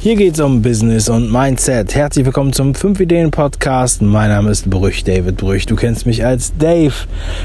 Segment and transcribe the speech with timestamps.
[0.00, 1.92] Hier geht es um Business und Mindset.
[1.96, 4.00] Herzlich willkommen zum 5 Ideen Podcast.
[4.00, 5.66] Mein Name ist Brüch, David Brüch.
[5.66, 6.94] Du kennst mich als Dave.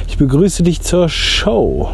[0.08, 1.90] Ich begrüße dich zur Show.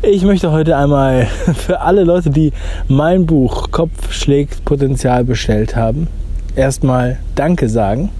[0.00, 1.26] Ich möchte heute einmal
[1.56, 2.52] für alle Leute, die
[2.86, 6.06] mein Buch Kopf schlägt Potenzial bestellt haben,
[6.54, 8.10] erstmal Danke sagen.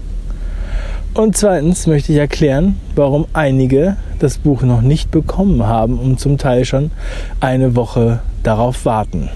[1.14, 6.36] Und zweitens möchte ich erklären, warum einige das Buch noch nicht bekommen haben und zum
[6.36, 6.90] Teil schon
[7.38, 9.30] eine Woche darauf warten.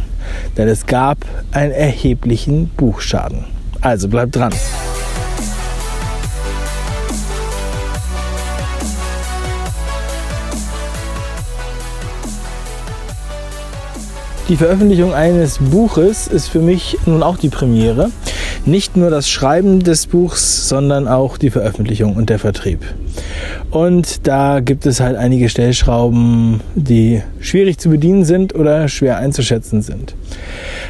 [0.56, 1.18] Denn es gab
[1.52, 3.44] einen erheblichen Buchschaden.
[3.80, 4.52] Also bleibt dran.
[14.48, 18.12] Die Veröffentlichung eines Buches ist für mich nun auch die Premiere.
[18.66, 22.80] Nicht nur das Schreiben des Buchs, sondern auch die Veröffentlichung und der Vertrieb.
[23.70, 29.82] Und da gibt es halt einige Stellschrauben, die schwierig zu bedienen sind oder schwer einzuschätzen
[29.82, 30.16] sind.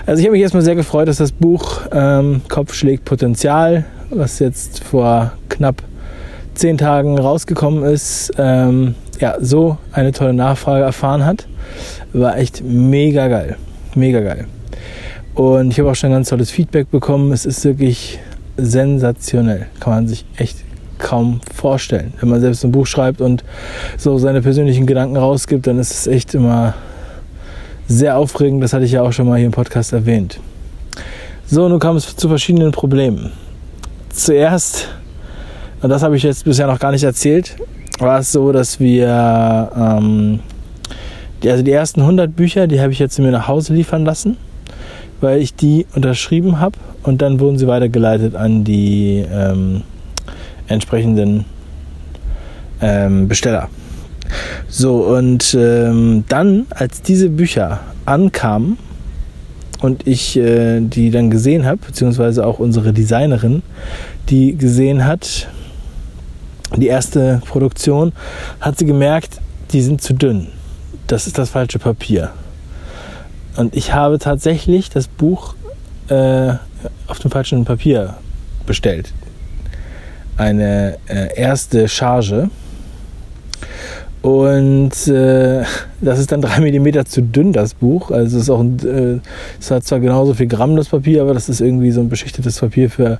[0.06, 4.38] Also ich habe mich erstmal sehr gefreut, dass das Buch ähm, Kopf schlägt Potenzial, was
[4.38, 5.82] jetzt vor knapp
[6.54, 11.46] zehn Tagen rausgekommen ist, ähm, ja, so eine tolle Nachfrage erfahren hat.
[12.14, 13.56] War echt mega geil.
[13.94, 14.46] Mega geil.
[15.36, 17.30] Und ich habe auch schon ganz tolles Feedback bekommen.
[17.30, 18.18] Es ist wirklich
[18.56, 19.66] sensationell.
[19.80, 20.56] Kann man sich echt
[20.96, 22.14] kaum vorstellen.
[22.20, 23.44] Wenn man selbst ein Buch schreibt und
[23.98, 26.72] so seine persönlichen Gedanken rausgibt, dann ist es echt immer
[27.86, 28.64] sehr aufregend.
[28.64, 30.40] Das hatte ich ja auch schon mal hier im Podcast erwähnt.
[31.44, 33.30] So, nun kam es zu verschiedenen Problemen.
[34.08, 34.88] Zuerst,
[35.82, 37.56] und das habe ich jetzt bisher noch gar nicht erzählt,
[37.98, 40.40] war es so, dass wir, ähm,
[41.42, 44.38] die, also die ersten 100 Bücher, die habe ich jetzt mir nach Hause liefern lassen,
[45.20, 49.82] weil ich die unterschrieben habe und dann wurden sie weitergeleitet an die ähm,
[50.68, 51.44] entsprechenden
[52.80, 53.68] ähm, Besteller.
[54.68, 58.78] So, und ähm, dann, als diese Bücher ankamen
[59.80, 63.62] und ich äh, die dann gesehen habe, beziehungsweise auch unsere Designerin,
[64.28, 65.48] die gesehen hat,
[66.76, 68.12] die erste Produktion,
[68.60, 69.40] hat sie gemerkt,
[69.72, 70.48] die sind zu dünn.
[71.06, 72.30] Das ist das falsche Papier.
[73.56, 75.54] Und ich habe tatsächlich das Buch
[76.08, 76.52] äh,
[77.06, 78.16] auf dem falschen Papier
[78.66, 79.12] bestellt
[80.36, 82.50] eine äh, erste Charge.
[84.22, 85.62] Und äh,
[86.00, 88.10] das ist dann drei Millimeter zu dünn, das Buch.
[88.10, 89.20] Also es ist auch äh,
[89.60, 92.58] es hat zwar genauso viel Gramm das Papier, aber das ist irgendwie so ein beschichtetes
[92.58, 93.18] Papier für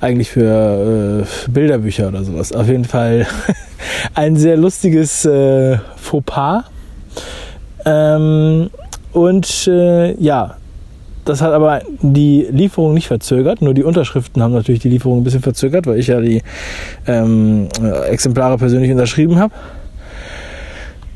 [0.00, 2.52] eigentlich für äh, Bilderbücher oder sowas.
[2.52, 3.26] Auf jeden Fall
[4.14, 6.64] ein sehr lustiges äh, Fauxpas.
[7.86, 8.68] Ähm,
[9.12, 10.56] und äh, ja,
[11.24, 15.24] das hat aber die Lieferung nicht verzögert, nur die Unterschriften haben natürlich die Lieferung ein
[15.24, 16.42] bisschen verzögert, weil ich ja die
[17.06, 17.68] ähm,
[18.08, 19.54] Exemplare persönlich unterschrieben habe.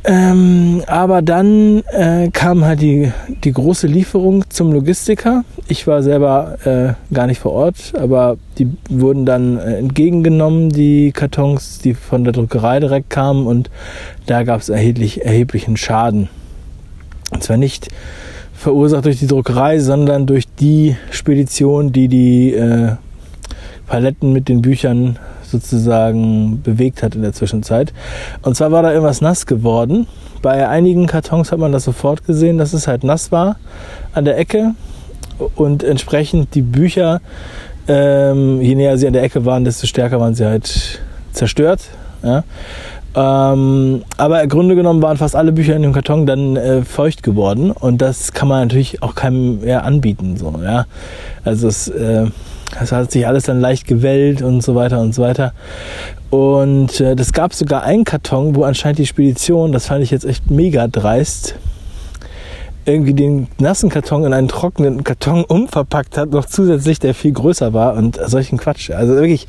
[0.08, 3.10] Ähm, aber dann äh, kam halt die,
[3.42, 5.44] die große Lieferung zum Logistiker.
[5.66, 11.10] Ich war selber äh, gar nicht vor Ort, aber die wurden dann äh, entgegengenommen, die
[11.10, 13.68] Kartons, die von der Druckerei direkt kamen und
[14.26, 16.28] da gab es erheblich, erheblichen Schaden.
[17.32, 17.88] Und zwar nicht
[18.54, 22.92] verursacht durch die Druckerei, sondern durch die Spedition, die die äh,
[23.86, 27.92] Paletten mit den Büchern sozusagen bewegt hat in der Zwischenzeit.
[28.42, 30.06] Und zwar war da irgendwas nass geworden.
[30.42, 33.56] Bei einigen Kartons hat man das sofort gesehen, dass es halt nass war
[34.12, 34.74] an der Ecke
[35.54, 37.20] und entsprechend die Bücher,
[37.88, 41.00] ähm, je näher sie an der Ecke waren, desto stärker waren sie halt
[41.32, 41.82] zerstört.
[42.22, 42.44] Ja?
[43.16, 47.22] Ähm, aber im Grunde genommen waren fast alle Bücher in dem Karton dann äh, feucht
[47.22, 50.36] geworden und das kann man natürlich auch keinem mehr anbieten.
[50.36, 50.84] So, ja?
[51.42, 52.26] Also es, äh,
[52.78, 55.54] das hat sich alles dann leicht gewellt und so weiter und so weiter.
[56.28, 60.26] Und äh, das gab sogar einen Karton, wo anscheinend die Spedition, das fand ich jetzt
[60.26, 61.54] echt mega dreist,
[62.84, 67.72] irgendwie den nassen Karton in einen trockenen Karton umverpackt hat, noch zusätzlich, der viel größer
[67.72, 68.90] war und solchen Quatsch.
[68.90, 69.46] Also wirklich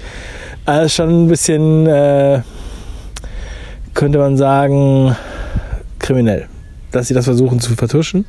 [0.67, 2.41] äh, schon ein bisschen äh,
[3.97, 5.15] könnte man sagen,
[5.97, 6.45] kriminell,
[6.91, 8.25] dass sie das versuchen zu vertuschen.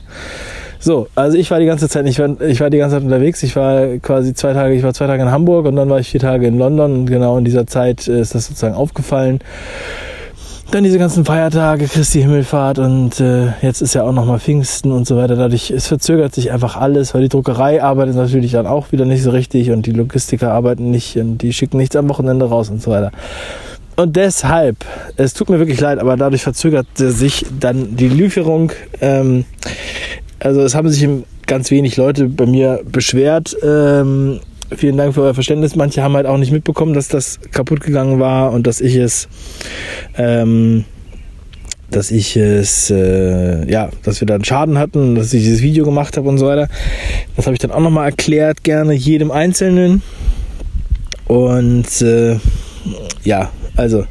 [0.80, 3.42] So, also ich war die ganze Zeit, ich war, ich war die ganze Zeit unterwegs.
[3.42, 6.08] Ich war quasi zwei Tage, ich war zwei Tage in Hamburg und dann war ich
[6.08, 9.40] vier Tage in London und genau in dieser Zeit ist das sozusagen aufgefallen.
[10.70, 15.06] Dann diese ganzen Feiertage, Christi Himmelfahrt und äh, jetzt ist ja auch nochmal Pfingsten und
[15.06, 15.36] so weiter.
[15.36, 19.22] Dadurch, es verzögert sich einfach alles, weil die Druckerei arbeitet natürlich dann auch wieder nicht
[19.22, 22.80] so richtig und die Logistiker arbeiten nicht und die schicken nichts am Wochenende raus und
[22.80, 23.12] so weiter.
[23.98, 24.84] Und deshalb,
[25.16, 28.70] es tut mir wirklich leid, aber dadurch verzögerte sich dann die Lieferung.
[29.00, 29.44] Ähm,
[30.38, 31.08] also es haben sich
[31.48, 33.56] ganz wenig Leute bei mir beschwert.
[33.60, 34.38] Ähm,
[34.76, 35.74] vielen Dank für euer Verständnis.
[35.74, 39.26] Manche haben halt auch nicht mitbekommen, dass das kaputt gegangen war und dass ich es
[40.16, 40.84] ähm,
[41.90, 45.84] dass ich es, äh, ja, dass wir da einen Schaden hatten, dass ich dieses Video
[45.84, 46.68] gemacht habe und so weiter.
[47.34, 50.02] Das habe ich dann auch nochmal erklärt, gerne jedem Einzelnen.
[51.26, 52.38] Und äh,
[53.24, 54.04] ja, also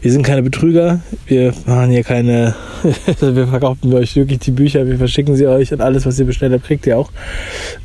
[0.00, 2.54] wir sind keine Betrüger, wir machen hier keine,
[3.20, 6.52] wir verkaufen euch wirklich die Bücher, wir verschicken sie euch und alles, was ihr bestellt
[6.52, 7.10] habt, kriegt ihr auch.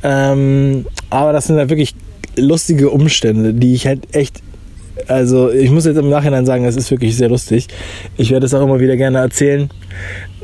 [0.04, 1.96] Ähm, aber das sind halt wirklich
[2.38, 4.44] lustige Umstände, die ich halt echt
[5.08, 7.68] also ich muss jetzt im Nachhinein sagen, es ist wirklich sehr lustig.
[8.18, 9.70] Ich werde es auch immer wieder gerne erzählen.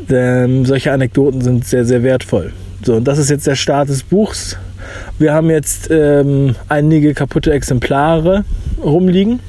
[0.10, 2.54] Ähm, solche Anekdoten sind sehr, sehr wertvoll.
[2.84, 4.58] So, und das ist jetzt der Start des Buchs.
[5.18, 8.46] Wir haben jetzt ähm, einige kaputte Exemplare
[8.84, 9.40] rumliegen.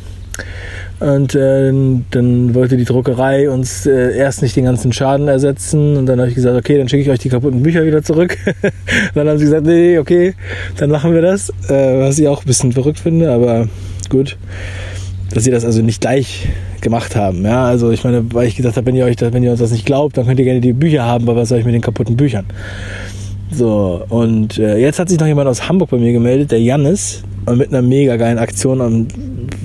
[1.01, 1.73] Und äh,
[2.11, 5.97] dann wollte die Druckerei uns äh, erst nicht den ganzen Schaden ersetzen.
[5.97, 8.37] Und dann habe ich gesagt, okay, dann schicke ich euch die kaputten Bücher wieder zurück.
[9.15, 10.35] dann haben sie gesagt, nee, okay,
[10.77, 11.51] dann machen wir das.
[11.69, 13.69] Äh, was ich auch ein bisschen verrückt finde, aber
[14.09, 14.37] gut
[15.35, 16.49] dass sie das also nicht gleich
[16.81, 17.45] gemacht haben.
[17.45, 19.61] Ja, also ich meine, weil ich gesagt habe, wenn ihr euch das, wenn ihr uns
[19.61, 21.75] das nicht glaubt, dann könnt ihr gerne die Bücher haben, aber was soll ich mit
[21.75, 22.47] den kaputten Büchern?
[23.51, 27.23] So, und äh, jetzt hat sich noch jemand aus Hamburg bei mir gemeldet, der Jannis,
[27.51, 28.81] mit einer mega geilen Aktion.
[28.81, 29.09] Und,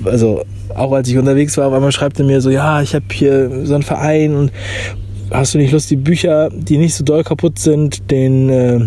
[0.04, 0.42] also
[0.74, 3.66] auch als ich unterwegs war, auf einmal schreibt er mir so, ja, ich habe hier
[3.66, 4.52] so einen Verein und
[5.30, 8.80] hast du nicht Lust, die Bücher, die nicht so doll kaputt sind, den äh,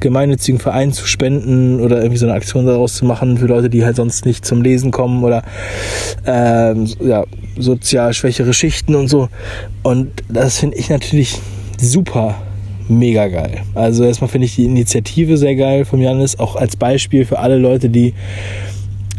[0.00, 3.84] gemeinnützigen Verein zu spenden oder irgendwie so eine Aktion daraus zu machen für Leute, die
[3.84, 5.42] halt sonst nicht zum Lesen kommen oder
[6.26, 7.24] ähm, ja,
[7.58, 9.28] sozial schwächere Schichten und so.
[9.82, 11.38] Und das finde ich natürlich
[11.78, 12.36] super
[12.98, 13.62] mega geil.
[13.74, 17.58] Also erstmal finde ich die Initiative sehr geil von Janis, auch als Beispiel für alle
[17.58, 18.14] Leute, die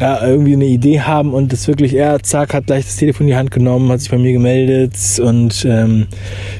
[0.00, 3.32] ja, irgendwie eine Idee haben und das wirklich, er, zack, hat gleich das Telefon in
[3.32, 6.06] die Hand genommen, hat sich bei mir gemeldet und ähm,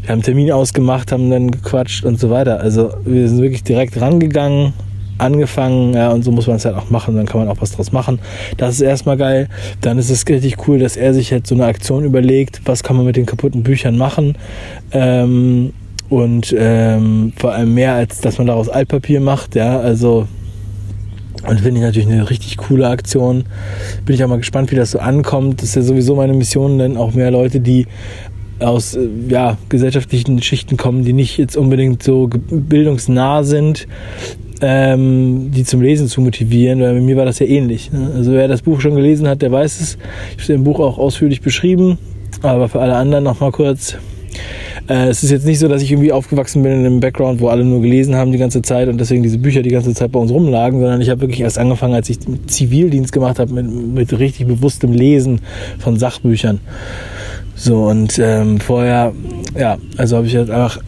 [0.03, 2.61] wir haben einen Termin ausgemacht, haben dann gequatscht und so weiter.
[2.61, 4.73] Also wir sind wirklich direkt rangegangen,
[5.19, 7.73] angefangen, ja, und so muss man es halt auch machen, dann kann man auch was
[7.73, 8.21] draus machen.
[8.57, 9.49] Das ist erstmal geil.
[9.81, 12.97] Dann ist es richtig cool, dass er sich jetzt so eine Aktion überlegt, was kann
[12.97, 14.37] man mit den kaputten Büchern machen.
[14.93, 15.73] Ähm,
[16.09, 20.27] und ähm, vor allem mehr, als dass man daraus Altpapier macht, ja, also
[21.47, 23.45] und finde ich natürlich eine richtig coole Aktion.
[24.07, 25.61] Bin ich auch mal gespannt, wie das so ankommt.
[25.61, 27.87] Das ist ja sowieso meine Mission, denn auch mehr Leute, die
[28.61, 33.87] aus äh, ja, gesellschaftlichen Schichten kommen, die nicht jetzt unbedingt so bildungsnah sind,
[34.63, 37.93] ähm, die zum Lesen zu motivieren, weil bei mir war das ja ähnlich.
[37.93, 38.13] Ne?
[38.15, 39.99] Also wer das Buch schon gelesen hat, der weiß es.
[40.29, 41.99] Ich habe es im Buch auch ausführlich beschrieben,
[42.43, 43.97] aber für alle anderen nochmal kurz.
[44.89, 47.49] Äh, es ist jetzt nicht so, dass ich irgendwie aufgewachsen bin in einem Background, wo
[47.49, 50.19] alle nur gelesen haben die ganze Zeit und deswegen diese Bücher die ganze Zeit bei
[50.19, 54.19] uns rumlagen, sondern ich habe wirklich erst angefangen, als ich Zivildienst gemacht habe, mit, mit
[54.19, 55.41] richtig bewusstem Lesen
[55.79, 56.61] von Sachbüchern.
[57.57, 59.13] So, und ähm, vorher,
[59.57, 60.81] ja, also habe ich halt einfach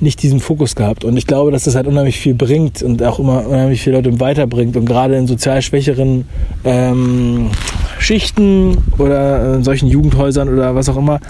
[0.00, 1.04] nicht diesen Fokus gehabt.
[1.04, 4.18] Und ich glaube, dass das halt unheimlich viel bringt und auch immer unheimlich viele Leute
[4.20, 4.76] weiterbringt.
[4.76, 6.24] Und gerade in sozial schwächeren
[6.64, 7.50] ähm,
[7.98, 11.20] Schichten oder in solchen Jugendhäusern oder was auch immer,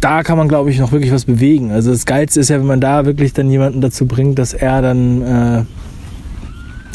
[0.00, 1.70] da kann man, glaube ich, noch wirklich was bewegen.
[1.72, 4.82] Also das Geilste ist ja, wenn man da wirklich dann jemanden dazu bringt, dass er
[4.82, 5.64] dann äh,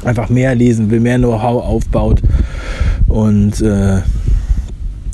[0.06, 2.22] einfach mehr lesen will, mehr Know-how aufbaut.
[3.08, 4.02] Und äh,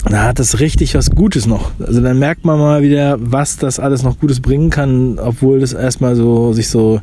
[0.09, 1.71] da hat das richtig was Gutes noch.
[1.79, 5.73] Also dann merkt man mal wieder, was das alles noch Gutes bringen kann, obwohl das
[5.73, 7.01] erstmal so sich so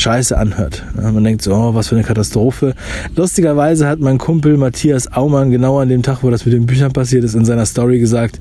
[0.00, 0.84] scheiße anhört.
[0.94, 2.74] Man denkt so, oh, was für eine Katastrophe.
[3.14, 6.92] Lustigerweise hat mein Kumpel Matthias Aumann genau an dem Tag, wo das mit den Büchern
[6.92, 8.40] passiert ist, in seiner Story gesagt,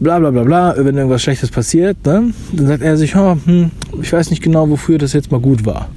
[0.00, 3.70] bla bla bla bla, wenn irgendwas Schlechtes passiert, ne, dann sagt er sich, oh, hm,
[4.00, 5.88] ich weiß nicht genau, wofür das jetzt mal gut war.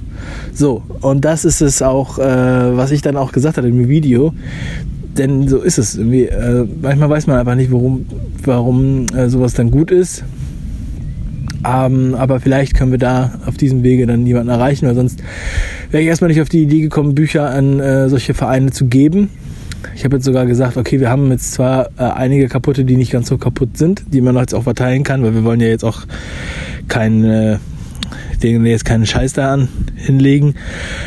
[0.52, 4.32] So, und das ist es auch, äh, was ich dann auch gesagt habe im Video.
[5.16, 5.96] Denn so ist es.
[5.96, 8.06] Irgendwie, äh, manchmal weiß man einfach nicht, warum,
[8.44, 10.24] warum äh, sowas dann gut ist.
[11.66, 15.22] Ähm, aber vielleicht können wir da auf diesem Wege dann jemanden erreichen, weil sonst
[15.90, 19.30] wäre ich erstmal nicht auf die Idee gekommen, Bücher an äh, solche Vereine zu geben.
[19.94, 23.12] Ich habe jetzt sogar gesagt, okay, wir haben jetzt zwar äh, einige kaputte, die nicht
[23.12, 25.84] ganz so kaputt sind, die man jetzt auch verteilen kann, weil wir wollen ja jetzt
[25.84, 26.02] auch
[26.88, 27.58] kein äh,
[28.42, 30.54] denen jetzt keinen Scheiß da an hinlegen,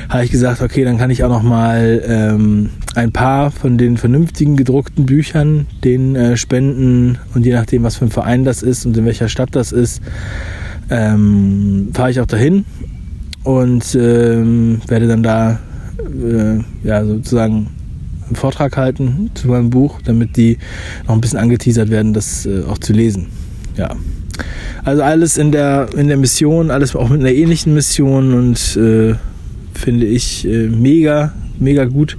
[0.10, 3.98] habe ich gesagt, okay, dann kann ich auch noch mal ähm, ein paar von den
[3.98, 8.86] vernünftigen gedruckten Büchern den äh, spenden und je nachdem, was für ein Verein das ist
[8.86, 10.02] und in welcher Stadt das ist,
[10.90, 12.66] ähm, fahre ich auch dahin
[13.44, 15.60] und ähm, werde dann da
[16.00, 17.68] äh, ja sozusagen
[18.28, 20.58] einen Vortrag halten zu meinem Buch, damit die
[21.08, 23.28] noch ein bisschen angeteasert werden, das äh, auch zu lesen.
[23.76, 23.96] Ja.
[24.84, 29.16] Also alles in der, in der Mission, alles auch mit einer ähnlichen Mission und äh,
[29.74, 32.18] finde ich äh, mega, mega gut.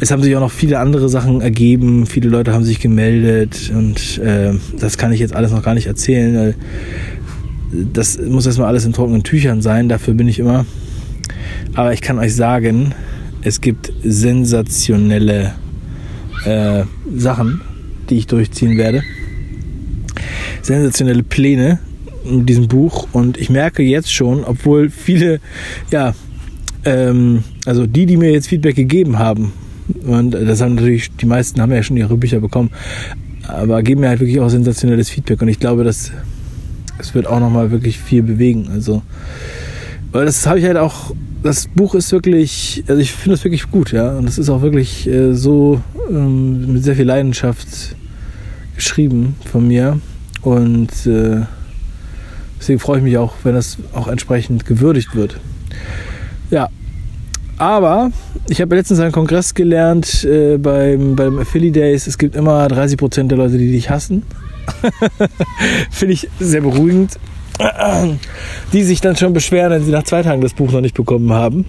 [0.00, 2.06] Es haben sich auch noch viele andere Sachen ergeben.
[2.06, 5.86] Viele Leute haben sich gemeldet und äh, das kann ich jetzt alles noch gar nicht
[5.86, 6.34] erzählen.
[6.36, 6.54] Weil
[7.92, 10.66] das muss erstmal alles in trockenen Tüchern sein, dafür bin ich immer.
[11.74, 12.94] Aber ich kann euch sagen,
[13.42, 15.54] es gibt sensationelle
[16.44, 16.84] äh,
[17.16, 17.60] Sachen,
[18.08, 19.02] die ich durchziehen werde.
[20.64, 21.78] Sensationelle Pläne
[22.24, 23.06] in diesem Buch.
[23.12, 25.40] Und ich merke jetzt schon, obwohl viele,
[25.90, 26.14] ja,
[26.84, 29.52] ähm, also die, die mir jetzt Feedback gegeben haben,
[30.06, 32.70] und das haben natürlich, die meisten haben ja schon ihre Bücher bekommen,
[33.46, 35.42] aber geben mir halt wirklich auch sensationelles Feedback.
[35.42, 36.10] Und ich glaube, dass
[36.98, 38.68] es wird auch nochmal wirklich viel bewegen.
[38.72, 39.02] Also,
[40.12, 43.70] weil das habe ich halt auch, das Buch ist wirklich, also ich finde es wirklich
[43.70, 47.96] gut, ja, und es ist auch wirklich äh, so ähm, mit sehr viel Leidenschaft
[48.76, 50.00] geschrieben von mir
[50.44, 51.42] und äh,
[52.60, 55.40] deswegen freue ich mich auch, wenn das auch entsprechend gewürdigt wird.
[56.50, 56.68] Ja,
[57.56, 58.10] aber
[58.48, 62.06] ich habe letztens einen Kongress gelernt äh, beim, beim Affili Days.
[62.06, 64.24] Es gibt immer 30% der Leute, die dich hassen.
[65.90, 67.18] Finde ich sehr beruhigend.
[68.72, 71.32] Die sich dann schon beschweren, wenn sie nach zwei Tagen das Buch noch nicht bekommen
[71.32, 71.64] haben.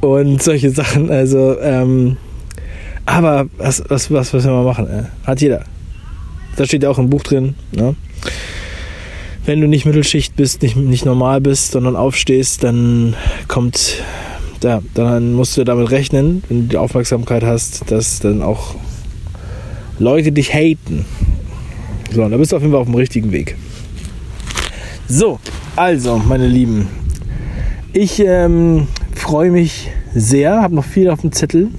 [0.00, 1.10] Und solche Sachen.
[1.10, 2.18] Also, ähm,
[3.06, 4.86] aber was, was, was, was wir mal machen?
[4.86, 5.04] Äh?
[5.26, 5.64] Hat jeder.
[6.60, 7.54] Da steht ja auch im Buch drin.
[7.72, 7.94] Ne?
[9.46, 13.16] Wenn du nicht Mittelschicht bist, nicht, nicht normal bist, sondern aufstehst, dann
[13.48, 14.02] kommt
[14.62, 18.74] ja, dann musst du damit rechnen, wenn du die Aufmerksamkeit hast, dass dann auch
[19.98, 21.06] Leute dich haten.
[22.12, 23.56] So, da bist du auf jeden Fall auf dem richtigen Weg.
[25.08, 25.40] So,
[25.76, 26.88] also, meine Lieben,
[27.94, 31.70] ich ähm, freue mich sehr, habe noch viel auf dem Zettel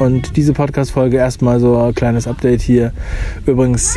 [0.00, 2.92] und diese Podcast-Folge erstmal so ein kleines Update hier.
[3.46, 3.96] Übrigens,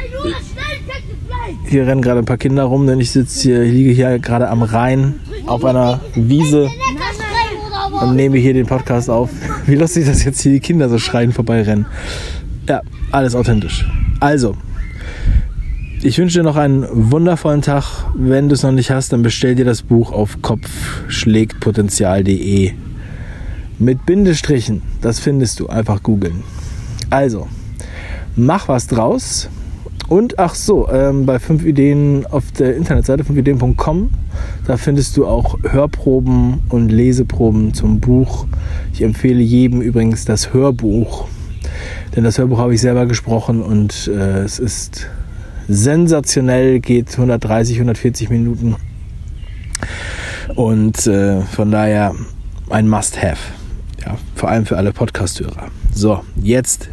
[1.68, 4.50] hier rennen gerade ein paar Kinder rum, denn ich sitze hier, ich liege hier gerade
[4.50, 5.16] am Rhein
[5.48, 6.70] auf einer Wiese
[8.02, 9.30] und nehme hier den Podcast auf.
[9.66, 11.86] Wie lustig, dass jetzt hier die Kinder so schreien vorbeirennen.
[12.68, 12.82] Ja,
[13.12, 13.88] alles authentisch.
[14.20, 14.58] Also,
[16.02, 17.86] ich wünsche dir noch einen wundervollen Tag.
[18.14, 22.74] Wenn du es noch nicht hast, dann bestell dir das Buch auf kopfschlägtpotenzial.de.
[23.80, 25.68] Mit Bindestrichen, das findest du.
[25.68, 26.44] Einfach googeln.
[27.10, 27.48] Also,
[28.36, 29.50] mach was draus.
[30.10, 34.12] Und ach so, ähm, bei 5 Ideen auf der Internetseite 5ideen.com,
[34.68, 38.46] da findest du auch Hörproben und Leseproben zum Buch.
[38.94, 41.28] Ich empfehle jedem übrigens das Hörbuch,
[42.16, 45.08] denn das Hörbuch habe ich selber gesprochen und äh, es ist
[45.68, 48.76] sensationell, geht 130, 140 Minuten
[50.56, 52.14] und äh, von daher
[52.70, 53.63] ein Must-Have.
[54.06, 55.68] Ja, vor allem für alle Podcast-Hörer.
[55.94, 56.90] So, jetzt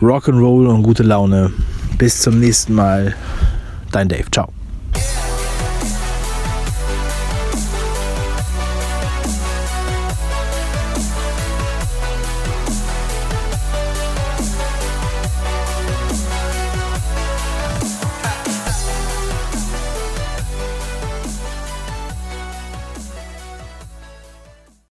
[0.00, 1.52] Rock'n'Roll und gute Laune.
[1.98, 3.14] Bis zum nächsten Mal.
[3.92, 4.30] Dein Dave.
[4.30, 4.52] Ciao.